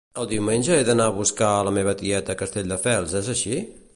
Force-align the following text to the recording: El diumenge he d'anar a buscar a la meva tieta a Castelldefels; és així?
El 0.21 0.27
diumenge 0.29 0.77
he 0.77 0.85
d'anar 0.87 1.05
a 1.11 1.15
buscar 1.17 1.51
a 1.57 1.61
la 1.69 1.75
meva 1.77 1.95
tieta 2.01 2.35
a 2.35 2.39
Castelldefels; 2.41 3.17
és 3.23 3.33
així? 3.37 3.63